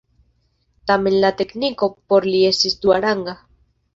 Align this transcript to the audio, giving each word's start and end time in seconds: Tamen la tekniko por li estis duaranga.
Tamen 0.91 1.17
la 1.25 1.31
tekniko 1.41 1.91
por 2.13 2.27
li 2.31 2.41
estis 2.49 2.79
duaranga. 2.87 3.39